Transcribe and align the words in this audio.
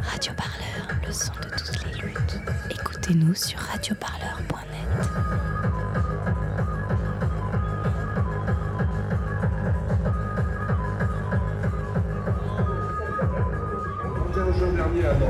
Radio 0.00 0.32
Parleur, 0.34 1.00
le 1.06 1.12
son 1.12 1.32
de 1.32 1.48
toutes 1.56 1.84
les 1.84 2.00
luttes. 2.02 2.40
Écoutez-nous 2.70 3.34
sur 3.34 3.58
radioparleur.net. 3.58 5.08
21 14.34 14.52
juin 14.58 14.72
dernier 14.72 15.06
à 15.06 15.14
Nantes, 15.14 15.28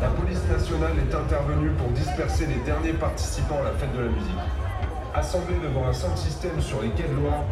la 0.00 0.08
police 0.08 0.42
nationale 0.48 0.92
est 0.98 1.14
intervenue 1.14 1.70
pour 1.70 1.88
disperser 1.88 2.46
les 2.46 2.60
derniers 2.64 2.92
participants 2.92 3.60
à 3.60 3.64
la 3.64 3.72
fête 3.72 3.92
de 3.94 4.00
la 4.00 4.08
musique. 4.08 4.30
Assemblés 5.14 5.58
devant 5.62 5.88
un 5.88 5.92
centre 5.92 6.18
système 6.18 6.60
sur 6.60 6.80
les 6.82 6.90
quais 6.90 7.08
de 7.08 7.14
Loire, 7.14 7.44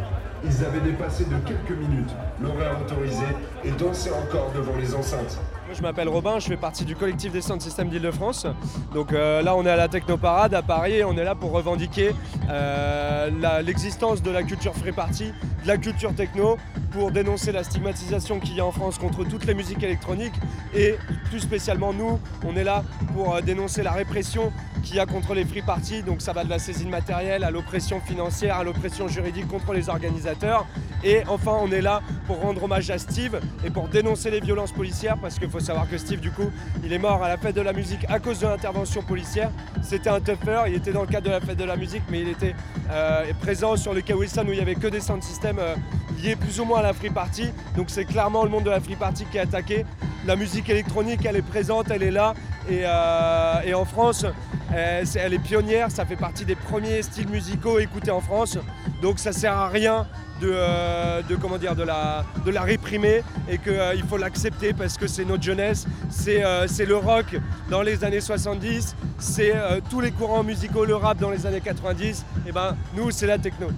ils 0.45 0.65
avaient 0.65 0.81
dépassé 0.81 1.25
de 1.25 1.37
quelques 1.39 1.77
minutes 1.77 2.15
l'horaire 2.41 2.81
autorisé 2.81 3.27
et 3.65 3.71
dansaient 3.73 4.13
encore 4.13 4.53
devant 4.55 4.77
les 4.77 4.95
enceintes. 4.95 5.39
Je 5.75 5.83
m'appelle 5.83 6.09
Robin, 6.09 6.39
je 6.39 6.47
fais 6.47 6.57
partie 6.57 6.85
du 6.85 6.97
collectif 6.97 7.31
des 7.31 7.43
Sound 7.43 7.61
System 7.61 7.89
d'Île-de-France. 7.89 8.47
Donc 8.95 9.13
euh, 9.13 9.43
là, 9.43 9.55
on 9.55 9.67
est 9.67 9.71
à 9.71 9.77
la 9.77 9.89
Technoparade 9.89 10.55
à 10.55 10.63
Paris 10.63 10.95
et 10.95 11.05
on 11.05 11.13
est 11.17 11.25
là 11.25 11.35
pour 11.35 11.53
revendiquer 11.53 12.13
euh, 12.49 13.61
l'existence 13.63 14.23
de 14.23 14.31
la 14.31 14.43
culture 14.43 14.75
free 14.75 14.93
party, 14.93 15.33
de 15.63 15.69
la 15.69 15.77
culture 15.77 16.15
techno, 16.15 16.57
pour 16.91 17.11
dénoncer 17.11 17.53
la 17.53 17.65
stigmatisation 17.65 18.41
qu'il 18.41 18.57
y 18.57 18.61
a 18.61 18.65
en 18.65 18.73
France 18.73 18.99
contre 18.99 19.25
toutes 19.25 19.45
les 19.45 19.55
musiques 19.55 19.83
électroniques. 19.83 20.35
Et 20.75 20.95
plus 21.29 21.41
spécialement, 21.41 21.93
nous, 21.93 22.19
on 22.47 22.57
est 22.57 22.65
là 22.65 22.83
pour 23.15 23.35
euh, 23.35 23.41
dénoncer 23.43 23.83
la 23.83 23.93
répression 23.93 24.53
qu'il 24.89 24.97
y 24.97 25.01
a 25.01 25.07
contre 25.07 25.35
les 25.35 25.45
free 25.45 25.61
parties. 25.61 26.03
Donc 26.03 26.23
ça 26.23 26.33
va 26.33 26.45
de 26.45 26.49
la 26.49 26.59
saisine 26.59 26.89
matérielle 26.89 27.45
à 27.45 27.51
l'oppression 27.51 28.01
financière, 28.01 28.57
à 28.57 28.65
l'oppression 28.65 29.07
juridique 29.07 29.47
contre 29.47 29.75
les 29.75 29.91
organisateurs. 29.91 30.67
Et 31.05 31.23
enfin, 31.29 31.53
on 31.61 31.71
est 31.71 31.83
là 31.83 32.01
pour 32.27 32.41
rendre 32.41 32.65
hommage 32.65 32.91
à 32.91 32.99
Steve 32.99 33.39
et 33.65 33.71
pour 33.71 33.89
dénoncer 33.89 34.31
les 34.31 34.41
violences 34.41 34.73
policières 34.73 35.19
parce 35.21 35.39
qu'il 35.39 35.51
faut 35.51 35.61
savoir 35.61 35.89
que 35.91 35.99
Steve, 35.99 36.21
du 36.21 36.31
coup, 36.31 36.51
il 36.83 36.93
est 36.93 36.99
mort 36.99 37.23
à 37.23 37.29
la 37.29 37.37
fête 37.37 37.55
de 37.55 37.61
la 37.61 37.75
musique 37.75 38.07
à 38.09 38.19
cause 38.19 38.41
de 38.41 38.47
l'intervention 38.47 39.03
policière. 39.03 39.51
C'était 39.83 40.09
un 40.09 40.21
tougher, 40.21 40.63
il 40.69 40.75
était 40.75 40.93
dans 40.93 41.03
le 41.03 41.07
cadre 41.07 41.27
de 41.27 41.33
la 41.33 41.41
fête 41.41 41.59
de 41.59 41.65
la 41.65 41.77
musique, 41.77 42.03
mais 42.11 42.23
il 42.23 42.29
était 42.29 42.55
euh, 42.91 43.31
présent 43.43 43.77
sur 43.77 43.93
le 43.93 44.03
Wilson 44.09 44.45
où 44.49 44.53
il 44.53 44.59
y 44.59 44.63
avait 44.63 44.75
que 44.75 44.89
des 44.89 45.01
sound 45.01 45.23
systems 45.23 45.59
euh, 45.59 45.77
liés 46.23 46.35
plus 46.35 46.61
ou 46.61 46.65
moins 46.65 46.79
à 46.79 46.83
la 46.83 46.95
free 46.95 47.11
party. 47.11 47.51
Donc 47.77 47.91
c'est 47.91 48.07
clairement 48.07 48.43
le 48.43 48.49
monde 48.49 48.65
de 48.65 48.71
la 48.71 48.81
free 48.81 48.97
party 48.97 49.27
qui 49.31 49.37
est 49.37 49.41
attaqué. 49.41 49.85
La 50.27 50.35
musique 50.35 50.69
électronique, 50.71 51.25
elle 51.27 51.37
est 51.37 51.43
présente, 51.43 51.91
elle 51.91 52.03
est 52.03 52.11
là. 52.11 52.35
Et, 52.71 52.83
euh, 52.85 53.75
en 53.75 53.85
France, 53.85 54.27
elle 54.75 55.35
est 55.35 55.39
pionnière, 55.39 55.91
ça 55.91 56.05
fait 56.05 56.17
partie 56.17 56.45
des 56.45 56.55
premiers 56.55 57.03
styles 57.03 57.29
musicaux 57.29 57.79
écoutés 57.79 58.11
en 58.11 58.21
France. 58.21 58.59
Donc 59.03 59.19
ça 59.19 59.33
sert 59.33 59.57
à 59.57 59.69
rien 59.69 60.07
de, 60.41 60.51
euh, 60.53 61.23
comment 61.41 61.59
dire, 61.59 61.75
de, 61.75 61.83
la, 61.83 62.25
réprimer 62.63 63.23
et 63.49 63.59
qu'il 63.59 64.05
faut 64.09 64.17
l'accepter 64.17 64.73
parce 64.73 64.97
que 64.97 65.07
c'est 65.07 65.25
notre 65.25 65.43
jeunesse, 65.43 65.87
c'est 66.11 66.45
euh, 66.45 66.67
le 66.87 66.97
rock 66.97 67.37
dans 67.71 67.83
les 67.83 68.05
années 68.05 68.21
70, 68.21 68.95
c'est 69.19 69.53
euh, 69.55 69.81
tous 69.91 70.01
les 70.01 70.11
courants 70.11 70.45
musicaux, 70.45 70.85
le 70.85 70.97
rap 70.97 71.19
dans 71.19 71.31
les 71.31 71.47
années 71.47 71.61
90, 71.61 72.25
et 72.47 72.53
ben 72.53 72.77
nous 72.95 73.11
c'est 73.11 73.27
la 73.27 73.39
techno. 73.39 73.69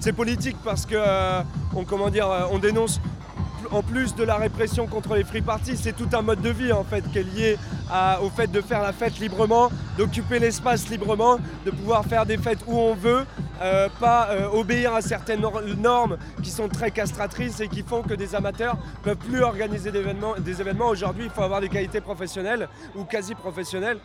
C'est 0.00 0.12
politique 0.12 0.56
parce 0.64 0.86
que 0.86 0.94
euh, 0.96 1.42
on, 1.74 1.84
comment 1.84 2.10
dire, 2.10 2.30
euh, 2.30 2.42
on 2.50 2.58
dénonce 2.58 3.00
en 3.70 3.82
plus 3.82 4.14
de 4.14 4.22
la 4.22 4.36
répression 4.36 4.86
contre 4.86 5.14
les 5.14 5.24
free 5.24 5.40
parties, 5.40 5.76
c'est 5.76 5.94
tout 5.94 6.08
un 6.12 6.22
mode 6.22 6.40
de 6.40 6.50
vie 6.50 6.72
en 6.72 6.84
fait 6.84 7.02
qui 7.10 7.18
est 7.18 7.58
au 8.22 8.28
fait 8.30 8.50
de 8.50 8.60
faire 8.60 8.82
la 8.82 8.92
fête 8.92 9.18
librement, 9.18 9.70
d'occuper 9.96 10.38
l'espace 10.38 10.88
librement, 10.88 11.38
de 11.64 11.70
pouvoir 11.70 12.04
faire 12.04 12.26
des 12.26 12.36
fêtes 12.38 12.60
où 12.66 12.76
on 12.78 12.94
veut, 12.94 13.24
euh, 13.62 13.88
pas 14.00 14.28
euh, 14.30 14.48
obéir 14.52 14.94
à 14.94 15.00
certaines 15.00 15.40
nor- 15.40 15.62
normes 15.78 16.18
qui 16.42 16.50
sont 16.50 16.68
très 16.68 16.90
castratrices 16.90 17.60
et 17.60 17.68
qui 17.68 17.82
font 17.82 18.02
que 18.02 18.14
des 18.14 18.34
amateurs 18.34 18.76
peuvent 19.02 19.16
plus 19.16 19.40
organiser 19.42 19.90
des 19.90 20.00
événements. 20.60 20.88
Aujourd'hui, 20.88 21.24
il 21.24 21.30
faut 21.30 21.42
avoir 21.42 21.60
des 21.60 21.68
qualités 21.68 22.00
professionnelles 22.00 22.68
ou 22.94 23.04
quasi 23.04 23.34
professionnelles. 23.34 23.98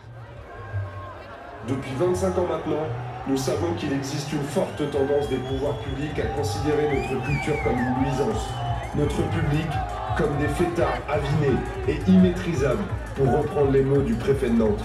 Depuis 1.68 1.92
25 2.00 2.38
ans 2.40 2.48
maintenant, 2.50 2.88
nous 3.28 3.38
savons 3.38 3.74
qu'il 3.76 3.94
existe 3.94 4.32
une 4.34 4.44
forte 4.44 4.78
tendance 4.92 5.30
des 5.30 5.38
pouvoirs 5.38 5.78
publics 5.80 6.18
à 6.20 6.26
considérer 6.36 6.88
notre 6.96 7.24
culture 7.26 7.56
comme 7.64 7.78
une 7.78 8.04
nuisance, 8.04 8.48
notre 8.96 9.22
public 9.30 9.68
comme 10.18 10.38
des 10.38 10.48
fêtards 10.48 11.00
avinés 11.10 11.58
et 11.88 12.00
immaîtrisables, 12.10 12.84
pour 13.16 13.32
reprendre 13.40 13.72
les 13.72 13.84
mots 13.84 14.02
du 14.02 14.14
préfet 14.14 14.50
de 14.50 14.56
Nantes. 14.58 14.82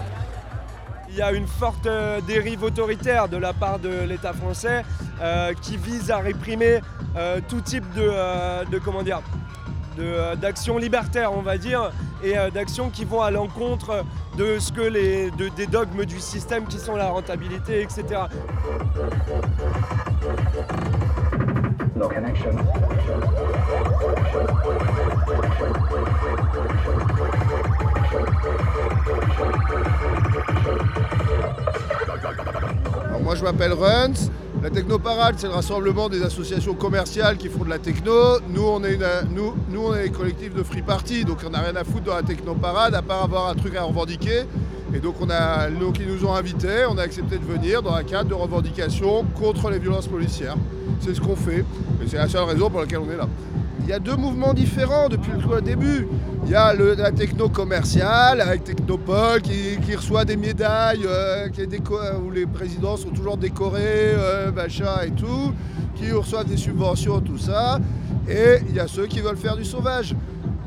Il 1.09 1.16
y 1.16 1.22
a 1.22 1.32
une 1.32 1.47
forte 1.47 1.87
euh, 1.87 2.20
dérive 2.20 2.62
autoritaire 2.64 3.28
de 3.28 3.36
la 3.36 3.53
part 3.53 3.78
de 3.78 4.04
l'État 4.06 4.32
français 4.32 4.82
euh, 5.22 5.53
qui 5.62 5.76
vise 5.76 6.10
à 6.10 6.19
réprimer 6.19 6.81
euh, 7.16 7.41
tout 7.48 7.60
type 7.60 7.84
de, 7.94 8.03
euh, 8.03 8.65
de 8.70 8.78
comment 8.78 9.03
dire 9.03 9.20
de, 9.97 10.34
d'actions 10.34 10.76
libertaires, 10.76 11.32
on 11.34 11.41
va 11.41 11.56
dire, 11.56 11.91
et 12.22 12.34
d'actions 12.53 12.91
qui 12.91 13.06
vont 13.06 13.22
à 13.22 13.31
l'encontre 13.31 14.04
de 14.36 14.59
ce 14.59 14.70
que 14.70 14.82
les 14.82 15.31
de- 15.31 15.48
des 15.48 15.66
dogmes 15.66 16.04
du 16.04 16.20
système 16.20 16.66
qui 16.66 16.78
sont 16.78 16.97
la 16.97 17.09
rentabilité, 17.09 17.81
etc. 17.81 18.04
No 21.94 22.09
connection. 22.09 22.50
M'appelle 33.46 33.74
Runs. 33.74 34.30
La 34.60 34.70
Technoparade, 34.70 35.36
c'est 35.38 35.46
le 35.46 35.52
rassemblement 35.52 36.08
des 36.08 36.20
associations 36.22 36.74
commerciales 36.74 37.36
qui 37.36 37.48
font 37.48 37.62
de 37.62 37.70
la 37.70 37.78
techno. 37.78 38.40
Nous, 38.52 38.62
on 38.62 38.82
est, 38.82 38.94
une, 38.94 40.12
collectifs 40.12 40.52
de 40.52 40.64
free 40.64 40.82
party, 40.82 41.24
donc 41.24 41.38
on 41.46 41.50
n'a 41.50 41.60
rien 41.60 41.76
à 41.76 41.84
foutre 41.84 42.06
dans 42.06 42.16
la 42.16 42.24
Technoparade 42.24 42.96
à 42.96 43.02
part 43.02 43.22
avoir 43.22 43.48
un 43.48 43.54
truc 43.54 43.76
à 43.76 43.84
revendiquer. 43.84 44.42
Et 44.92 44.98
donc, 44.98 45.14
on 45.20 45.30
a, 45.30 45.70
donc 45.70 46.00
ils 46.00 46.08
nous 46.08 46.24
ont 46.24 46.34
invités, 46.34 46.86
on 46.90 46.98
a 46.98 47.02
accepté 47.02 47.38
de 47.38 47.44
venir 47.44 47.82
dans 47.82 47.94
un 47.94 48.02
cadre 48.02 48.30
de 48.30 48.34
revendication 48.34 49.24
contre 49.38 49.70
les 49.70 49.78
violences 49.78 50.08
policières. 50.08 50.56
C'est 50.98 51.14
ce 51.14 51.20
qu'on 51.20 51.36
fait, 51.36 51.64
et 52.02 52.08
c'est 52.08 52.16
la 52.16 52.28
seule 52.28 52.44
raison 52.44 52.68
pour 52.68 52.80
laquelle 52.80 52.98
on 52.98 53.10
est 53.12 53.16
là. 53.16 53.28
Il 53.86 53.91
y 53.91 53.92
a 53.92 54.00
deux 54.00 54.16
mouvements 54.16 54.52
différents 54.52 55.08
depuis 55.08 55.30
le 55.30 55.60
début. 55.62 56.08
Il 56.44 56.50
y 56.50 56.56
a 56.56 56.74
la 56.74 57.12
techno 57.12 57.48
commerciale 57.48 58.41
avec 58.41 58.64
Technopole 58.64 59.41
qui, 59.42 59.94
reçoit 59.94 60.24
des 60.24 60.36
médailles, 60.36 61.06
euh, 61.06 61.48
qui 61.50 61.60
déco- 61.69 62.00
où 62.20 62.32
les 62.32 62.47
présidents 62.47 62.97
sont 62.97 63.10
toujours 63.10 63.36
décorés, 63.36 63.80
euh, 64.16 64.50
machin 64.50 65.02
et 65.06 65.12
tout, 65.12 65.52
qui 65.94 66.10
reçoivent 66.10 66.47
des 66.48 66.56
subventions, 66.56 67.20
tout 67.20 67.38
ça. 67.38 67.78
Et 68.28 68.56
il 68.69 68.74
y 68.74 68.80
a 68.80 68.88
ceux 68.88 69.06
qui 69.06 69.20
veulent 69.20 69.36
faire 69.36 69.56
du 69.56 69.64
sauvage. 69.64 70.16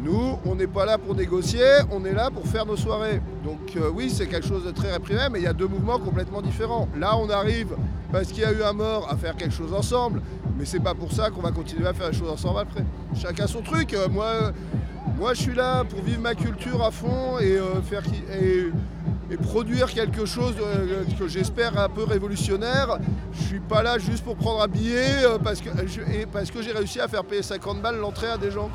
Nous, 0.01 0.39
on 0.45 0.55
n'est 0.55 0.67
pas 0.67 0.85
là 0.85 0.97
pour 0.97 1.13
négocier, 1.13 1.65
on 1.91 2.05
est 2.05 2.13
là 2.13 2.29
pour 2.31 2.45
faire 2.47 2.65
nos 2.65 2.77
soirées. 2.77 3.21
Donc 3.43 3.59
euh, 3.75 3.89
oui, 3.93 4.09
c'est 4.09 4.27
quelque 4.27 4.47
chose 4.47 4.63
de 4.63 4.71
très 4.71 4.91
réprimé, 4.93 5.23
mais 5.29 5.39
il 5.39 5.43
y 5.43 5.47
a 5.47 5.53
deux 5.53 5.67
mouvements 5.67 5.99
complètement 5.99 6.41
différents. 6.41 6.87
Là, 6.97 7.17
on 7.17 7.29
arrive, 7.29 7.75
parce 8.11 8.27
qu'il 8.27 8.43
y 8.43 8.45
a 8.45 8.53
eu 8.53 8.63
un 8.63 8.71
mort, 8.71 9.09
à 9.11 9.17
faire 9.17 9.35
quelque 9.35 9.53
chose 9.53 9.73
ensemble. 9.73 10.21
Mais 10.57 10.65
c'est 10.65 10.79
pas 10.79 10.93
pour 10.93 11.11
ça 11.11 11.29
qu'on 11.29 11.41
va 11.41 11.51
continuer 11.51 11.87
à 11.87 11.93
faire 11.93 12.11
les 12.11 12.17
choses 12.17 12.29
ensemble 12.29 12.59
après. 12.59 12.85
Chacun 13.15 13.45
son 13.47 13.61
truc. 13.61 13.93
Euh, 13.93 14.07
moi, 14.09 14.25
euh, 14.25 14.51
moi, 15.17 15.33
je 15.33 15.41
suis 15.41 15.55
là 15.55 15.83
pour 15.83 16.01
vivre 16.01 16.21
ma 16.21 16.33
culture 16.33 16.81
à 16.81 16.91
fond 16.91 17.37
et 17.39 17.57
produire 19.37 19.91
quelque 19.91 20.25
chose 20.25 20.55
que 21.17 21.27
j'espère 21.27 21.77
un 21.77 21.89
peu 21.89 22.03
révolutionnaire. 22.03 22.99
Je 23.33 23.41
suis 23.41 23.59
pas 23.59 23.83
là 23.83 23.97
juste 23.97 24.23
pour 24.23 24.35
prendre 24.37 24.61
un 24.61 24.67
billet 24.67 25.23
parce 25.43 25.59
que 25.61 25.69
parce 26.31 26.51
que 26.51 26.61
j'ai 26.61 26.71
réussi 26.71 26.99
à 26.99 27.07
faire 27.07 27.23
payer 27.25 27.43
50 27.43 27.81
balles 27.81 27.97
l'entrée 27.97 28.27
à 28.27 28.37
des 28.37 28.51
gens. 28.51 28.69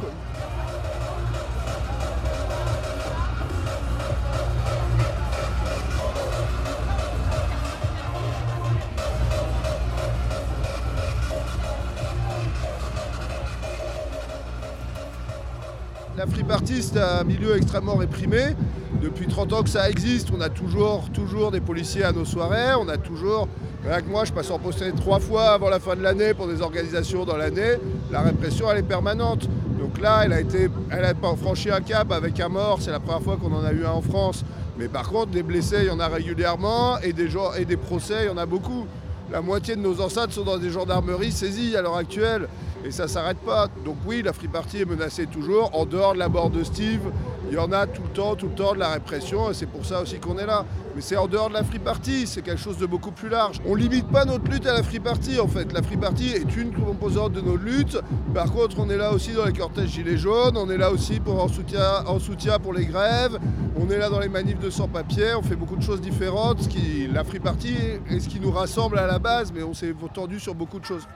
La 16.25 16.31
free 16.31 16.43
party, 16.43 16.83
c'est 16.83 16.99
un 16.99 17.23
milieu 17.23 17.55
extrêmement 17.55 17.97
réprimé. 17.97 18.57
Depuis 19.03 19.27
30 19.27 19.53
ans 19.53 19.63
que 19.63 19.69
ça 19.69 19.91
existe, 19.91 20.31
on 20.35 20.41
a 20.41 20.49
toujours, 20.49 21.11
toujours 21.13 21.51
des 21.51 21.61
policiers 21.61 22.03
à 22.03 22.13
nos 22.13 22.25
soirées. 22.25 22.75
On 22.81 22.89
a 22.89 22.97
toujours. 22.97 23.47
Avec 23.85 24.09
moi, 24.09 24.25
je 24.25 24.33
passe 24.33 24.51
en 24.51 24.59
poste 24.59 24.83
trois 24.97 25.21
fois 25.21 25.51
avant 25.51 25.69
la 25.69 25.81
fin 25.81 25.95
de 25.95 26.01
l'année 26.01 26.33
pour 26.33 26.47
des 26.47 26.63
organisations 26.63 27.27
dans 27.27 27.37
l'année. 27.37 27.75
La 28.11 28.23
répression, 28.23 28.71
elle 28.71 28.79
est 28.79 28.83
permanente. 28.83 29.51
Donc 29.79 30.01
là, 30.01 30.23
elle 30.25 30.33
a 30.33 30.41
été, 30.41 30.71
elle 30.91 31.05
a 31.05 31.13
franchi 31.37 31.71
un 31.71 31.83
cap 31.83 32.11
avec 32.11 32.41
un 32.41 32.49
mort. 32.49 32.79
C'est 32.81 32.91
la 32.91 33.01
première 33.01 33.21
fois 33.21 33.37
qu'on 33.37 33.53
en 33.53 33.63
a 33.63 33.73
eu 33.73 33.85
un 33.85 33.91
en 33.91 34.01
France. 34.01 34.47
Mais 34.79 34.89
par 34.89 35.11
contre, 35.11 35.31
des 35.31 35.43
blessés, 35.43 35.81
il 35.81 35.89
y 35.89 35.91
en 35.91 36.01
a 36.01 36.09
régulièrement 36.09 37.01
et 37.01 37.13
des 37.13 37.29
gens 37.29 37.53
et 37.53 37.67
des 37.67 37.77
procès, 37.77 38.23
il 38.23 38.27
y 38.29 38.31
en 38.31 38.39
a 38.39 38.47
beaucoup. 38.47 38.87
La 39.31 39.43
moitié 39.43 39.77
de 39.77 39.83
nos 39.83 40.01
enceintes 40.01 40.33
sont 40.33 40.45
dans 40.45 40.57
des 40.57 40.71
gendarmeries 40.71 41.33
saisies 41.33 41.77
à 41.77 41.83
l'heure 41.83 41.97
actuelle. 41.97 42.49
Et 42.85 42.91
ça 42.91 43.09
s'arrête 43.09 43.39
pas. 43.39 43.69
Donc 43.85 43.97
oui, 44.07 44.23
la 44.23 44.33
free 44.33 44.49
party 44.49 44.83
est 44.83 44.85
menacée 44.85 45.27
toujours. 45.27 45.71
En 45.75 45.87
dehors 45.87 46.15
de 46.15 46.19
la 46.19 46.29
mort 46.29 46.51
de 46.51 46.63
Steve, 46.63 47.01
il 47.49 47.55
y 47.55 47.59
en 47.59 47.73
a 47.73 47.87
tout 47.87 48.03
le 48.03 48.09
temps, 48.09 48.35
tout 48.37 48.49
le 48.49 48.55
temps 48.55 48.75
de 48.75 48.79
la 48.79 48.91
répression 48.91 49.51
et 49.51 49.55
c'est 49.55 49.67
pour 49.67 49.85
ça 49.85 50.03
aussi 50.03 50.19
qu'on 50.19 50.39
est 50.39 50.47
là. 50.47 50.65
Mais 50.95 51.01
c'est 51.01 51.17
en 51.17 51.27
dehors 51.27 51.49
de 51.49 51.55
la 51.55 51.65
free 51.65 51.79
party, 51.79 52.27
c'est 52.27 52.43
quelque 52.43 52.61
chose 52.61 52.79
de 52.79 52.87
beaucoup 52.87 53.11
plus 53.11 53.29
large. 53.29 53.61
On 53.67 53.75
limite 53.75 54.07
pas 54.09 54.25
notre 54.25 54.49
lutte 54.51 54.67
à 54.67 54.75
la 54.75 54.83
free 54.83 55.01
party 55.01 55.41
en 55.41 55.49
fait. 55.49 55.73
La 55.73 55.83
free 55.83 55.97
party 55.97 56.31
est 56.31 56.57
une 56.57 56.73
composante 56.73 57.33
de 57.33 57.41
notre 57.41 57.63
lutte. 57.63 57.99
Par 58.35 58.53
contre, 58.53 58.79
on 58.79 58.89
est 58.91 58.97
là 58.97 59.13
aussi 59.13 59.33
dans 59.33 59.45
les 59.45 59.53
cortèges 59.53 59.91
gilets 59.91 60.19
jaunes, 60.19 60.57
on 60.57 60.71
est 60.71 60.79
là 60.79 60.91
aussi 60.91 61.21
pour 61.21 61.43
en 61.43 61.49
soutien, 61.49 62.05
en 62.07 62.19
soutien 62.19 62.59
pour 62.59 62.73
les 62.73 62.87
grèves, 62.87 63.39
on 63.77 63.91
est 63.91 63.99
là 63.99 64.09
dans 64.09 64.21
les 64.21 64.29
manifs 64.29 64.59
de 64.61 64.71
sans-papiers, 64.71 65.35
on 65.35 65.43
fait 65.43 65.57
beaucoup 65.57 65.77
de 65.77 65.83
choses 65.83 66.01
différentes. 66.01 66.69
Qui, 66.69 67.09
la 67.13 67.25
free 67.25 67.41
party 67.41 67.75
est 68.09 68.21
ce 68.21 68.29
qui 68.29 68.41
nous 68.41 68.51
rassemble 68.51 68.99
à 68.99 69.07
la 69.07 69.19
base, 69.19 69.53
mais 69.53 69.63
on 69.63 69.75
s'est 69.75 69.95
tendu 70.13 70.39
sur 70.39 70.55
beaucoup 70.55 70.79
de 70.79 70.85
choses. 70.85 71.07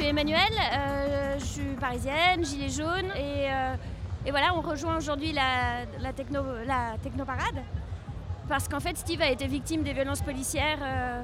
Suis 0.00 0.08
Emmanuelle, 0.08 0.58
euh, 0.72 1.38
je 1.38 1.44
suis 1.44 1.74
parisienne, 1.78 2.42
gilet 2.42 2.70
jaune 2.70 3.06
et, 3.16 3.50
euh, 3.50 3.74
et 4.24 4.30
voilà, 4.30 4.54
on 4.54 4.62
rejoint 4.62 4.96
aujourd'hui 4.96 5.32
la, 5.32 6.12
techno, 6.14 6.40
technoparade. 7.02 7.62
Parce 8.48 8.66
qu'en 8.66 8.80
fait 8.80 8.96
Steve 8.96 9.20
a 9.20 9.30
été 9.30 9.46
victime 9.46 9.82
des 9.82 9.92
violences 9.92 10.22
policières 10.22 10.78
euh, 10.82 11.22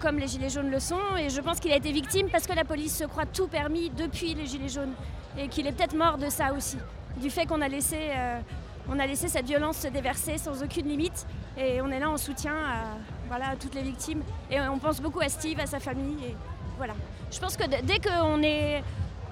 comme 0.00 0.18
les 0.18 0.26
gilets 0.26 0.48
jaunes 0.48 0.70
le 0.70 0.80
sont 0.80 1.16
et 1.18 1.28
je 1.28 1.40
pense 1.40 1.60
qu'il 1.60 1.70
a 1.70 1.76
été 1.76 1.92
victime 1.92 2.28
parce 2.30 2.46
que 2.46 2.54
la 2.54 2.64
police 2.64 2.96
se 2.96 3.04
croit 3.04 3.26
tout 3.26 3.46
permis 3.46 3.90
depuis 3.90 4.34
les 4.34 4.46
gilets 4.46 4.68
jaunes 4.68 4.94
et 5.36 5.48
qu'il 5.48 5.66
est 5.66 5.72
peut-être 5.72 5.94
mort 5.96 6.16
de 6.16 6.30
ça 6.30 6.54
aussi, 6.54 6.78
du 7.18 7.28
fait 7.28 7.44
qu'on 7.44 7.60
a 7.60 7.68
laissé, 7.68 7.98
on 8.88 8.98
a 8.98 9.06
laissé 9.06 9.28
cette 9.28 9.46
violence 9.46 9.78
se 9.78 9.88
déverser 9.88 10.38
sans 10.38 10.62
aucune 10.62 10.88
limite 10.88 11.26
et 11.58 11.82
on 11.82 11.90
est 11.90 12.00
là 12.00 12.08
en 12.08 12.16
soutien 12.16 12.54
à, 12.54 12.96
voilà, 13.28 13.54
toutes 13.60 13.74
les 13.74 13.82
victimes. 13.82 14.22
Et 14.50 14.60
on 14.60 14.78
pense 14.78 15.00
beaucoup 15.00 15.20
à 15.20 15.28
Steve, 15.28 15.60
à 15.60 15.66
sa 15.66 15.78
famille 15.78 16.34
Je 17.30 17.38
pense 17.38 17.56
que 17.56 17.64
dès 17.82 17.98
qu'on 17.98 18.42
est 18.42 18.82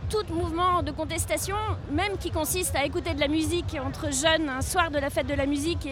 tout 0.08 0.32
mouvement 0.32 0.82
de 0.82 0.90
contestation, 0.90 1.56
même 1.90 2.16
qui 2.19 2.31
consiste 2.31 2.76
à 2.76 2.84
écouter 2.84 3.14
de 3.14 3.20
la 3.20 3.28
musique 3.28 3.76
entre 3.84 4.12
jeunes 4.12 4.48
un 4.48 4.62
soir 4.62 4.90
de 4.90 4.98
la 4.98 5.10
fête 5.10 5.26
de 5.26 5.34
la 5.34 5.46
musique, 5.46 5.88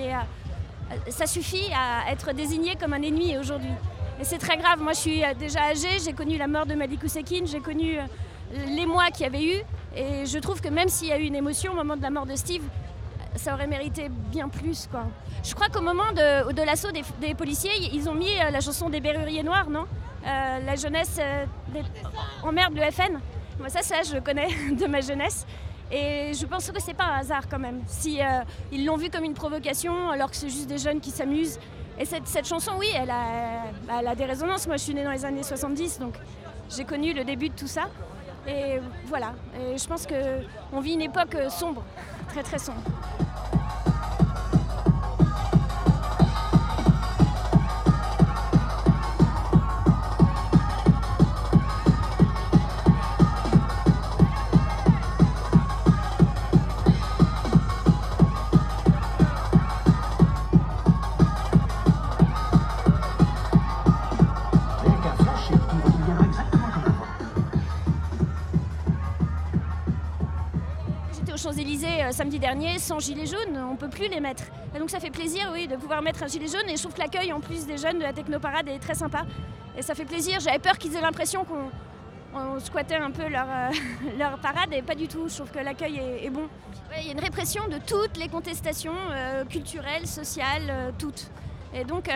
ça 1.08 1.26
suffit 1.26 1.70
à 1.74 2.10
être 2.12 2.32
désigné 2.32 2.76
comme 2.76 2.92
un 2.92 3.02
ennemi 3.02 3.36
aujourd'hui. 3.38 3.72
Et 4.20 4.24
c'est 4.24 4.38
très 4.38 4.56
grave. 4.56 4.80
Moi, 4.80 4.92
je 4.92 4.98
suis 5.00 5.22
déjà 5.38 5.62
âgée, 5.62 5.98
j'ai 6.04 6.12
connu 6.12 6.38
la 6.38 6.46
mort 6.46 6.66
de 6.66 6.74
Malik 6.74 7.02
Ousekine, 7.02 7.46
j'ai 7.46 7.60
connu 7.60 7.98
les 8.52 8.86
mois 8.86 9.10
qu'il 9.10 9.22
y 9.22 9.26
avait 9.26 9.44
eu, 9.44 9.62
et 9.96 10.26
je 10.26 10.38
trouve 10.38 10.60
que 10.60 10.68
même 10.68 10.88
s'il 10.88 11.08
y 11.08 11.12
a 11.12 11.18
eu 11.18 11.24
une 11.24 11.34
émotion 11.34 11.72
au 11.72 11.76
moment 11.76 11.96
de 11.96 12.02
la 12.02 12.10
mort 12.10 12.26
de 12.26 12.36
Steve, 12.36 12.62
ça 13.36 13.54
aurait 13.54 13.66
mérité 13.66 14.08
bien 14.08 14.48
plus. 14.48 14.88
Je 15.42 15.54
crois 15.54 15.68
qu'au 15.68 15.82
moment 15.82 16.12
de, 16.12 16.64
l'assaut 16.64 16.92
des, 16.92 17.02
des, 17.20 17.34
policiers, 17.34 17.72
ils 17.92 18.08
ont 18.08 18.14
mis 18.14 18.36
la 18.36 18.60
chanson 18.60 18.88
des 18.88 19.00
Berruriers 19.00 19.42
Noirs, 19.42 19.68
non? 19.68 19.86
Euh, 20.26 20.60
La 20.64 20.76
jeunesse 20.76 21.18
euh, 21.20 21.44
des... 21.68 21.82
emmerde 22.42 22.74
le 22.74 22.90
FN. 22.90 23.18
Moi, 23.58 23.68
ça, 23.68 23.82
ça, 23.82 24.02
je 24.02 24.18
connais 24.18 24.48
de 24.72 24.86
ma 24.86 25.00
jeunesse. 25.00 25.46
Et 25.90 26.32
je 26.34 26.46
pense 26.46 26.70
que 26.70 26.80
c'est 26.80 26.94
pas 26.94 27.04
un 27.04 27.18
hasard 27.18 27.48
quand 27.48 27.58
même. 27.58 27.82
Si 27.86 28.20
euh, 28.20 28.40
ils 28.72 28.84
l'ont 28.84 28.96
vu 28.96 29.10
comme 29.10 29.24
une 29.24 29.34
provocation, 29.34 30.10
alors 30.10 30.30
que 30.30 30.36
c'est 30.36 30.48
juste 30.48 30.66
des 30.66 30.78
jeunes 30.78 31.00
qui 31.00 31.10
s'amusent. 31.10 31.58
Et 31.98 32.04
cette, 32.04 32.46
chanson, 32.46 32.72
oui, 32.78 32.88
elle 32.94 33.10
a, 33.10 33.98
elle 33.98 34.08
a 34.08 34.14
des 34.14 34.24
résonances. 34.24 34.66
Moi, 34.66 34.76
je 34.76 34.82
suis 34.82 34.94
née 34.94 35.04
dans 35.04 35.12
les 35.12 35.24
années 35.24 35.44
70, 35.44 36.00
donc 36.00 36.14
j'ai 36.74 36.84
connu 36.84 37.12
le 37.12 37.22
début 37.22 37.50
de 37.50 37.54
tout 37.54 37.68
ça. 37.68 37.84
Et 38.48 38.80
voilà. 39.06 39.34
Je 39.54 39.86
pense 39.86 40.06
qu'on 40.06 40.80
vit 40.80 40.94
une 40.94 41.02
époque 41.02 41.36
sombre, 41.50 41.84
très 42.30 42.42
très 42.42 42.58
sombre. 42.58 42.82
Champs-Élysées 71.44 72.04
euh, 72.04 72.10
samedi 72.10 72.38
dernier 72.38 72.78
sans 72.78 72.98
gilet 72.98 73.26
jaune, 73.26 73.54
on 73.54 73.72
ne 73.72 73.76
peut 73.76 73.90
plus 73.90 74.08
les 74.08 74.18
mettre. 74.18 74.44
Et 74.74 74.78
donc 74.78 74.88
ça 74.88 74.98
fait 74.98 75.10
plaisir, 75.10 75.50
oui, 75.52 75.68
de 75.68 75.76
pouvoir 75.76 76.00
mettre 76.00 76.22
un 76.22 76.26
gilet 76.26 76.48
jaune. 76.48 76.70
Et 76.70 76.76
je 76.76 76.80
trouve 76.80 76.94
que 76.94 77.00
l'accueil 77.00 77.34
en 77.34 77.40
plus 77.40 77.66
des 77.66 77.76
jeunes 77.76 77.98
de 77.98 78.02
la 78.02 78.14
Technoparade 78.14 78.66
est 78.68 78.78
très 78.78 78.94
sympa. 78.94 79.26
Et 79.76 79.82
ça 79.82 79.94
fait 79.94 80.06
plaisir. 80.06 80.40
J'avais 80.40 80.58
peur 80.58 80.78
qu'ils 80.78 80.96
aient 80.96 81.02
l'impression 81.02 81.44
qu'on 81.44 82.60
squattait 82.60 82.96
un 82.96 83.10
peu 83.10 83.28
leur, 83.28 83.46
euh, 83.46 84.36
parade 84.42 84.72
et 84.72 84.80
pas 84.80 84.94
du 84.94 85.06
tout. 85.06 85.28
Je 85.28 85.34
trouve 85.34 85.50
que 85.50 85.58
l'accueil 85.58 86.00
est, 86.22 86.30
bon. 86.30 86.48
Il 86.98 87.06
y 87.06 87.08
a 87.10 87.12
une 87.12 87.20
répression 87.20 87.68
de 87.68 87.76
toutes 87.76 88.16
les 88.16 88.28
contestations 88.28 88.96
euh, 89.10 89.44
culturelles, 89.44 90.06
sociales, 90.06 90.94
toutes. 90.98 91.30
Et 91.74 91.84
donc 91.84 92.08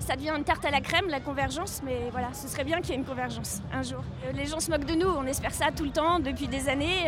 ça 0.00 0.16
devient 0.16 0.32
une 0.36 0.44
tarte 0.44 0.64
à 0.64 0.70
la 0.70 0.80
crème, 0.80 1.08
la 1.08 1.20
convergence, 1.20 1.82
mais 1.84 2.08
voilà, 2.10 2.32
ce 2.32 2.48
serait 2.48 2.64
bien 2.64 2.80
qu'il 2.80 2.90
y 2.90 2.92
ait 2.94 2.96
une 2.96 3.04
convergence 3.04 3.60
un 3.72 3.82
jour. 3.82 4.02
Les 4.34 4.46
gens 4.46 4.58
se 4.58 4.70
moquent 4.70 4.86
de 4.86 4.94
nous, 4.94 5.08
on 5.08 5.26
espère 5.26 5.52
ça 5.52 5.66
tout 5.76 5.84
le 5.84 5.90
temps, 5.90 6.18
depuis 6.18 6.48
des 6.48 6.68
années. 6.68 7.04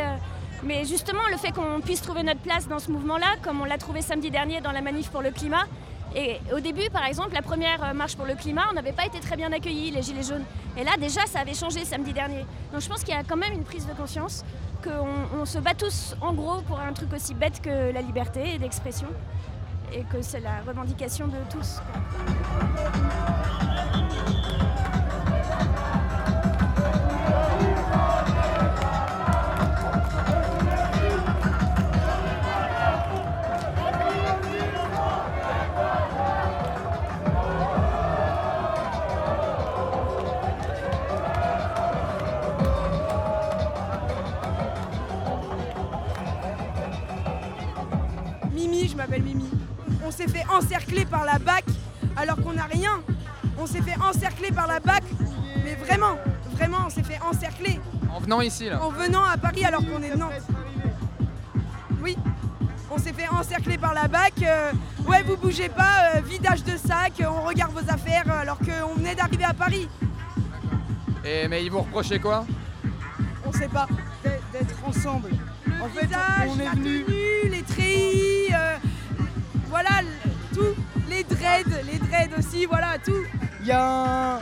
Mais 0.62 0.84
justement, 0.84 1.22
le 1.30 1.36
fait 1.36 1.52
qu'on 1.52 1.80
puisse 1.80 2.02
trouver 2.02 2.22
notre 2.22 2.40
place 2.40 2.68
dans 2.68 2.78
ce 2.78 2.90
mouvement-là, 2.90 3.36
comme 3.42 3.60
on 3.60 3.64
l'a 3.64 3.78
trouvé 3.78 4.02
samedi 4.02 4.30
dernier 4.30 4.60
dans 4.60 4.72
la 4.72 4.82
manif 4.82 5.10
pour 5.10 5.22
le 5.22 5.30
climat, 5.30 5.64
et 6.14 6.38
au 6.52 6.60
début, 6.60 6.90
par 6.90 7.04
exemple, 7.06 7.34
la 7.34 7.42
première 7.42 7.94
marche 7.94 8.16
pour 8.16 8.26
le 8.26 8.34
climat, 8.34 8.64
on 8.70 8.74
n'avait 8.74 8.92
pas 8.92 9.06
été 9.06 9.20
très 9.20 9.36
bien 9.36 9.52
accueillis, 9.52 9.92
les 9.92 10.02
Gilets 10.02 10.24
jaunes. 10.24 10.44
Et 10.76 10.84
là, 10.84 10.92
déjà, 10.98 11.24
ça 11.26 11.40
avait 11.40 11.54
changé 11.54 11.84
samedi 11.84 12.12
dernier. 12.12 12.44
Donc 12.72 12.80
je 12.80 12.88
pense 12.88 13.04
qu'il 13.04 13.14
y 13.14 13.16
a 13.16 13.22
quand 13.22 13.36
même 13.36 13.52
une 13.52 13.64
prise 13.64 13.86
de 13.86 13.92
conscience 13.92 14.44
qu'on 14.82 15.40
on 15.40 15.44
se 15.44 15.58
bat 15.58 15.74
tous, 15.74 16.16
en 16.20 16.32
gros, 16.32 16.62
pour 16.62 16.80
un 16.80 16.92
truc 16.92 17.12
aussi 17.12 17.34
bête 17.34 17.62
que 17.62 17.92
la 17.92 18.02
liberté 18.02 18.58
d'expression, 18.58 19.08
et 19.92 20.02
que 20.02 20.20
c'est 20.20 20.40
la 20.40 20.60
revendication 20.66 21.26
de 21.28 21.38
tous. 21.50 21.80
M'appelle 49.10 49.24
Mimi. 49.24 49.50
On 50.06 50.10
s'est 50.10 50.29
fait 50.29 50.44
encercler 50.48 51.05
par 51.05 51.24
la 51.24 51.38
BAC 51.38 51.64
alors 52.17 52.36
qu'on 52.36 52.52
n'a 52.52 52.64
rien. 52.64 53.00
On 53.58 53.67
s'est 53.67 53.82
fait 53.82 54.00
encercler 54.00 54.52
par 54.52 54.67
la 54.67 54.79
BAC, 54.79 55.02
mais 55.64 55.74
vraiment, 55.74 56.17
vraiment, 56.52 56.79
on 56.86 56.90
s'est 56.90 57.02
fait 57.02 57.20
encercler. 57.20 57.81
En 58.12 58.20
venant 58.20 58.40
ici, 58.40 58.69
là 58.69 58.82
En 58.82 58.90
venant 58.90 59.24
à 59.24 59.36
Paris 59.36 59.64
alors 59.64 59.82
qu'on 59.84 60.02
est 60.02 60.10
de 60.10 60.17
Nantes. 60.17 60.32
Oui, 62.02 62.17
on 62.90 62.98
s'est 62.98 63.12
fait 63.12 63.29
encercler 63.29 63.79
par 63.79 63.94
la 63.94 64.06
BAC. 64.06 64.34
Euh, 64.43 64.72
ouais, 65.06 65.22
vous 65.24 65.36
bougez 65.36 65.69
pas, 65.69 66.14
euh, 66.14 66.20
vidage 66.20 66.62
de 66.64 66.76
sac, 66.76 67.20
on 67.20 67.43
regarde 67.46 67.72
vos 67.72 67.93
affaires 67.93 68.24
euh, 68.29 68.40
alors 68.40 68.58
qu'on 68.58 68.94
venait 68.94 69.14
d'arriver 69.14 69.44
à 69.44 69.55
Paris. 69.55 69.88
Et 71.24 71.48
mais 71.48 71.64
ils 71.64 71.70
vous 71.70 71.81
reprochaient 71.81 72.20
quoi? 72.20 72.46
On 73.44 73.52
sait 73.52 73.69
pas. 73.69 73.88
D'être 74.52 74.76
ensemble. 74.86 75.31
Le 75.67 75.72
en 75.84 75.88
fait, 75.88 76.06
visage, 76.06 76.48
on 76.48 76.58
est 76.60 76.64
la 76.64 76.70
venu. 76.72 77.05
tenue, 77.05 77.50
les 77.50 77.62
treillis, 77.62 78.52
euh, 78.52 78.59
voilà, 79.70 80.00
tout, 80.53 80.74
les 81.08 81.22
dreads, 81.22 81.82
les 81.91 81.98
dreads 81.98 82.36
aussi, 82.36 82.67
voilà, 82.67 82.98
tout. 83.03 83.24
Il 83.60 83.67
y, 83.69 83.72
a 83.72 84.41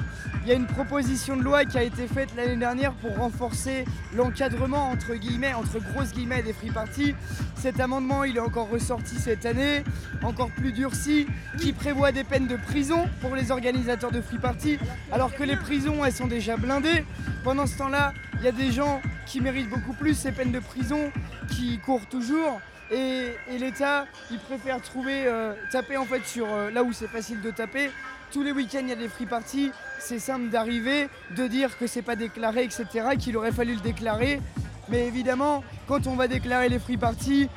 une 0.49 0.67
proposition 0.67 1.37
de 1.37 1.43
loi 1.43 1.67
qui 1.67 1.77
a 1.77 1.83
été 1.83 2.07
faite 2.07 2.31
l'année 2.35 2.57
dernière 2.57 2.95
pour 2.95 3.15
renforcer 3.15 3.85
l'encadrement 4.17 4.91
entre 4.91 5.15
guillemets, 5.15 5.53
entre 5.53 5.79
grosses 5.93 6.13
guillemets 6.13 6.43
des 6.43 6.55
free 6.55 6.71
parties. 6.71 7.15
Cet 7.57 7.79
amendement, 7.79 8.25
il 8.25 8.39
est 8.39 8.41
encore 8.41 8.71
ressorti 8.71 9.17
cette 9.17 9.45
année, 9.45 9.85
encore 10.23 10.51
plus 10.51 10.73
durci, 10.73 11.27
qui 11.59 11.75
prévoit 11.75 12.13
des 12.13 12.25
peines 12.25 12.47
de 12.47 12.57
prison 12.57 13.07
pour 13.21 13.37
les 13.37 13.51
organisateurs 13.51 14.11
de 14.11 14.23
free 14.23 14.39
party, 14.39 14.79
alors 15.13 15.35
que 15.35 15.43
les 15.43 15.57
prisons, 15.57 16.03
elles 16.05 16.13
sont 16.13 16.29
déjà 16.29 16.57
blindées. 16.57 17.05
Pendant 17.45 17.67
ce 17.67 17.77
temps-là, 17.77 18.15
il 18.39 18.45
y 18.45 18.49
a 18.49 18.53
des 18.53 18.71
gens 18.71 19.01
qui 19.27 19.41
méritent 19.41 19.69
beaucoup 19.69 19.93
plus 19.93 20.15
ces 20.15 20.33
peines 20.33 20.53
de 20.53 20.61
prison, 20.61 21.11
qui 21.51 21.79
courent 21.79 22.07
toujours. 22.07 22.61
Et, 22.91 23.33
l'État, 23.59 24.07
il 24.31 24.39
préfère 24.39 24.81
trouver, 24.81 25.27
euh, 25.27 25.55
taper 25.71 25.97
en 25.97 26.05
fait 26.05 26.25
sur 26.25 26.47
euh, 26.49 26.71
là 26.71 26.83
où 26.83 26.93
c'est 26.93 27.09
facile 27.09 27.41
de 27.43 27.51
taper. 27.51 27.91
Tous 28.33 28.43
les 28.43 28.53
week-ends, 28.53 28.81
il 28.83 28.89
y 28.89 28.93
a 28.93 28.97
des 28.97 29.09
free 29.09 29.27
parties. 29.27 29.73
C'est 29.99 30.19
simple 30.19 30.49
d'arriver, 30.49 31.09
de 31.37 31.47
dire 31.47 31.77
que 31.79 31.87
c'est 31.87 32.03
pas 32.03 32.17
déclaré, 32.17 32.65
etc., 32.65 32.87
qu'il 33.19 33.37
aurait 33.37 33.53
fallu 33.53 33.75
le 33.75 33.81
déclarer. 33.81 34.41
Mais 34.89 35.07
évidemment, 35.07 35.65
quand 35.87 36.07
on 36.07 36.15
va 36.15 36.29
déclarer 36.29 36.69
les 36.69 36.79
free 36.79 36.97
parties, 36.97 37.49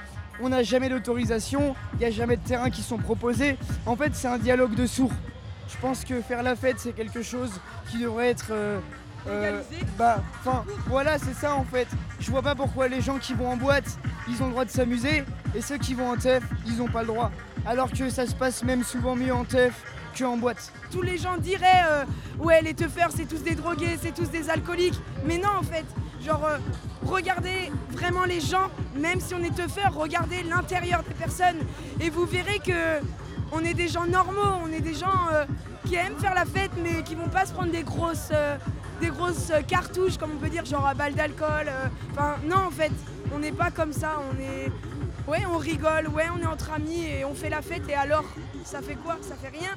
on 0.41 0.49
n'a 0.49 0.63
jamais 0.63 0.89
d'autorisation, 0.89 1.75
il 1.93 1.99
n'y 1.99 2.05
a 2.05 2.11
jamais 2.11 2.35
de 2.35 2.41
terrain 2.43 2.69
qui 2.69 2.81
sont 2.81 2.97
proposés. 2.97 3.57
En 3.85 3.95
fait, 3.95 4.15
c'est 4.15 4.27
un 4.27 4.37
dialogue 4.37 4.75
de 4.75 4.85
sourds. 4.85 5.13
Je 5.69 5.77
pense 5.77 6.03
que 6.03 6.19
faire 6.21 6.43
la 6.43 6.55
fête, 6.55 6.79
c'est 6.79 6.93
quelque 6.93 7.21
chose 7.21 7.51
qui 7.89 7.99
devrait 7.99 8.29
être. 8.29 8.47
euh, 8.51 8.79
euh, 9.27 9.61
bah, 9.97 10.23
enfin, 10.39 10.63
voilà, 10.87 11.17
c'est 11.19 11.33
ça 11.33 11.55
en 11.55 11.63
fait. 11.63 11.87
Je 12.19 12.31
vois 12.31 12.41
pas 12.41 12.55
pourquoi 12.55 12.87
les 12.87 13.01
gens 13.01 13.17
qui 13.17 13.33
vont 13.33 13.49
en 13.51 13.57
boîte, 13.57 13.97
ils 14.27 14.41
ont 14.41 14.45
le 14.45 14.51
droit 14.51 14.65
de 14.65 14.71
s'amuser, 14.71 15.23
et 15.55 15.61
ceux 15.61 15.77
qui 15.77 15.93
vont 15.93 16.09
en 16.09 16.17
teuf, 16.17 16.43
ils 16.65 16.77
n'ont 16.77 16.87
pas 16.87 17.01
le 17.01 17.07
droit. 17.07 17.31
Alors 17.65 17.91
que 17.91 18.09
ça 18.09 18.25
se 18.25 18.33
passe 18.33 18.63
même 18.63 18.83
souvent 18.83 19.15
mieux 19.15 19.33
en 19.33 19.43
teuf 19.43 19.83
qu'en 20.17 20.37
boîte. 20.37 20.71
Tous 20.91 21.01
les 21.01 21.17
gens 21.17 21.37
diraient 21.37 21.83
euh, 21.89 22.05
ouais 22.39 22.61
les 22.61 22.73
teufeurs 22.73 23.11
c'est 23.15 23.25
tous 23.25 23.43
des 23.43 23.55
drogués, 23.55 23.97
c'est 24.01 24.13
tous 24.13 24.29
des 24.29 24.49
alcooliques. 24.49 24.99
Mais 25.25 25.37
non 25.37 25.49
en 25.59 25.63
fait, 25.63 25.85
genre 26.25 26.43
euh, 26.45 26.57
regardez 27.05 27.71
vraiment 27.91 28.25
les 28.25 28.41
gens, 28.41 28.69
même 28.95 29.19
si 29.19 29.35
on 29.35 29.43
est 29.43 29.55
teufeur, 29.55 29.93
regardez 29.93 30.43
l'intérieur 30.43 31.03
des 31.03 31.13
personnes 31.13 31.59
et 31.99 32.09
vous 32.09 32.25
verrez 32.25 32.59
que 32.59 32.99
on 33.51 33.59
est 33.59 33.73
des 33.73 33.87
gens 33.87 34.05
normaux, 34.05 34.59
on 34.63 34.71
est 34.71 34.81
des 34.81 34.93
gens 34.93 35.29
qui 35.85 35.95
aiment 35.95 36.17
faire 36.17 36.33
la 36.33 36.45
fête 36.45 36.71
mais 36.81 37.03
qui 37.03 37.15
vont 37.15 37.27
pas 37.27 37.45
se 37.45 37.51
prendre 37.51 37.71
des 37.71 37.83
grosses 37.83 38.31
des 39.01 39.09
grosses 39.09 39.49
euh, 39.51 39.61
cartouches 39.61 40.17
comme 40.17 40.31
on 40.37 40.37
peut 40.37 40.49
dire 40.49 40.65
genre 40.65 40.87
à 40.87 40.93
balle 40.93 41.13
d'alcool. 41.13 41.67
euh. 41.67 41.87
Enfin 42.11 42.35
non 42.47 42.67
en 42.67 42.71
fait, 42.71 42.91
on 43.35 43.39
n'est 43.39 43.51
pas 43.51 43.71
comme 43.71 43.91
ça, 43.91 44.19
on 44.31 44.39
est 44.39 44.71
ouais 45.29 45.43
on 45.53 45.57
rigole, 45.57 46.07
ouais 46.15 46.25
on 46.35 46.41
est 46.41 46.45
entre 46.45 46.71
amis 46.71 47.05
et 47.05 47.25
on 47.25 47.33
fait 47.33 47.49
la 47.49 47.61
fête 47.61 47.83
et 47.89 47.95
alors 47.95 48.23
ça 48.63 48.81
fait 48.81 48.95
quoi? 48.95 49.17
Ça 49.21 49.35
fait 49.35 49.49
rien 49.57 49.71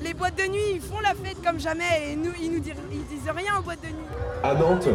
les 0.00 0.14
boîtes 0.14 0.38
de 0.38 0.44
nuit, 0.44 0.74
ils 0.74 0.80
font 0.80 1.00
la 1.00 1.14
fête 1.14 1.42
comme 1.44 1.58
jamais 1.58 2.12
et 2.12 2.16
nous, 2.16 2.30
ils 2.40 2.52
nous 2.52 2.60
disent, 2.60 2.74
disent 3.10 3.30
rien 3.34 3.58
aux 3.58 3.62
boîtes 3.62 3.82
de 3.82 3.88
nuit. 3.88 4.06
À 4.44 4.54
Nantes, 4.54 4.88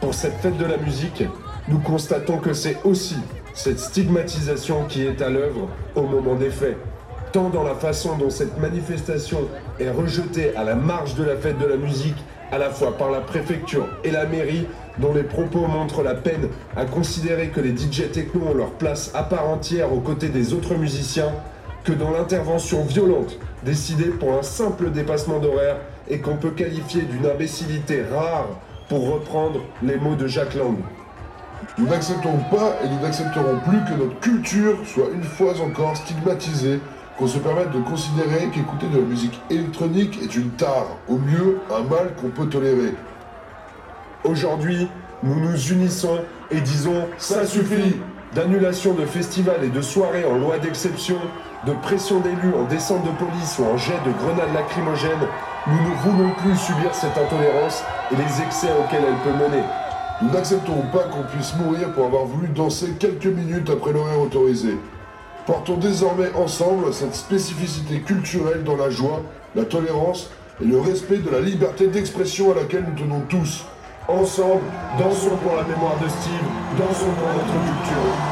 pour 0.00 0.12
cette 0.12 0.34
fête 0.40 0.58
de 0.58 0.66
la 0.66 0.76
musique, 0.76 1.24
nous 1.68 1.78
constatons 1.78 2.38
que 2.38 2.52
c'est 2.52 2.76
aussi 2.84 3.16
cette 3.54 3.78
stigmatisation 3.78 4.84
qui 4.84 5.06
est 5.06 5.22
à 5.22 5.30
l'œuvre 5.30 5.68
au 5.94 6.02
moment 6.02 6.34
des 6.34 6.50
faits. 6.50 6.76
Tant 7.32 7.48
dans 7.48 7.62
la 7.62 7.74
façon 7.74 8.16
dont 8.18 8.28
cette 8.28 8.58
manifestation 8.58 9.48
est 9.80 9.90
rejetée 9.90 10.54
à 10.54 10.64
la 10.64 10.74
marge 10.74 11.14
de 11.14 11.24
la 11.24 11.36
fête 11.36 11.58
de 11.58 11.64
la 11.66 11.76
musique, 11.76 12.22
à 12.52 12.58
la 12.58 12.70
fois 12.70 12.96
par 12.96 13.10
la 13.10 13.20
préfecture 13.20 13.88
et 14.04 14.10
la 14.10 14.26
mairie, 14.26 14.66
dont 14.98 15.14
les 15.14 15.22
propos 15.22 15.66
montrent 15.66 16.02
la 16.02 16.14
peine 16.14 16.48
à 16.76 16.84
considérer 16.84 17.48
que 17.48 17.60
les 17.60 17.74
DJ 17.74 18.12
techno 18.12 18.42
ont 18.50 18.54
leur 18.54 18.72
place 18.72 19.10
à 19.14 19.22
part 19.22 19.48
entière 19.48 19.92
aux 19.92 20.00
côtés 20.00 20.28
des 20.28 20.52
autres 20.52 20.74
musiciens, 20.74 21.32
que 21.82 21.92
dans 21.92 22.10
l'intervention 22.10 22.84
violente 22.84 23.38
décidée 23.64 24.10
pour 24.10 24.34
un 24.34 24.42
simple 24.42 24.90
dépassement 24.90 25.38
d'horaire 25.38 25.78
et 26.08 26.20
qu'on 26.20 26.36
peut 26.36 26.50
qualifier 26.50 27.02
d'une 27.02 27.26
imbécilité 27.26 28.02
rare 28.02 28.48
pour 28.88 29.10
reprendre 29.10 29.60
les 29.82 29.96
mots 29.96 30.14
de 30.14 30.26
Jacques 30.26 30.54
Lang. 30.54 30.76
Nous 31.78 31.86
n'acceptons 31.86 32.38
pas 32.50 32.76
et 32.84 32.88
nous 32.88 33.00
n'accepterons 33.00 33.58
plus 33.66 33.78
que 33.88 33.98
notre 33.98 34.20
culture 34.20 34.76
soit 34.84 35.08
une 35.14 35.22
fois 35.22 35.54
encore 35.60 35.96
stigmatisée, 35.96 36.80
qu'on 37.18 37.26
se 37.26 37.38
permette 37.38 37.70
de 37.70 37.80
considérer 37.80 38.48
qu'écouter 38.52 38.86
de 38.88 38.98
la 38.98 39.04
musique 39.04 39.40
électronique 39.50 40.18
est 40.22 40.34
une 40.34 40.50
tare, 40.50 40.96
au 41.08 41.16
mieux 41.16 41.60
un 41.70 41.82
mal 41.82 42.14
qu'on 42.20 42.28
peut 42.28 42.48
tolérer. 42.48 42.94
Aujourd'hui, 44.24 44.88
nous 45.22 45.38
nous 45.38 45.72
unissons 45.72 46.20
et 46.50 46.60
disons 46.60 47.08
ça 47.18 47.46
suffit 47.46 47.96
D'annulation 48.34 48.94
de 48.94 49.04
festivals 49.04 49.62
et 49.62 49.68
de 49.68 49.82
soirées 49.82 50.24
en 50.24 50.38
loi 50.38 50.58
d'exception, 50.58 51.18
de 51.66 51.72
pression 51.82 52.20
d'élus 52.20 52.54
en 52.58 52.64
descente 52.64 53.04
de 53.04 53.10
police 53.10 53.58
ou 53.58 53.64
en 53.64 53.76
jet 53.76 53.98
de 54.06 54.12
grenades 54.12 54.54
lacrymogènes, 54.54 55.28
nous 55.66 55.74
ne 55.74 55.94
voulons 55.96 56.30
plus 56.38 56.56
subir 56.56 56.94
cette 56.94 57.18
intolérance 57.18 57.84
et 58.10 58.16
les 58.16 58.42
excès 58.42 58.70
auxquels 58.80 59.04
elle 59.06 59.18
peut 59.22 59.36
mener. 59.36 59.62
Nous 60.22 60.30
n'accepterons 60.30 60.86
pas 60.90 61.04
qu'on 61.10 61.24
puisse 61.24 61.54
mourir 61.56 61.92
pour 61.92 62.06
avoir 62.06 62.24
voulu 62.24 62.48
danser 62.48 62.94
quelques 62.98 63.26
minutes 63.26 63.68
après 63.68 63.92
l'horaire 63.92 64.20
autorisé. 64.20 64.78
Portons 65.46 65.76
désormais 65.76 66.32
ensemble 66.34 66.94
cette 66.94 67.16
spécificité 67.16 67.98
culturelle 68.00 68.62
dans 68.62 68.76
la 68.76 68.90
joie, 68.90 69.22
la 69.56 69.64
tolérance 69.64 70.30
et 70.62 70.66
le 70.66 70.80
respect 70.80 71.18
de 71.18 71.30
la 71.30 71.40
liberté 71.40 71.88
d'expression 71.88 72.52
à 72.52 72.54
laquelle 72.54 72.84
nous 72.88 73.02
tenons 73.02 73.22
tous. 73.28 73.64
Ensemble, 74.06 74.62
dansons 74.98 75.36
pour 75.42 75.56
la 75.56 75.64
mémoire 75.64 75.98
de 76.00 76.08
Steve, 76.08 76.48
dansons 76.78 77.10
pour 77.18 77.28
notre 77.28 77.46
culture. 77.46 78.31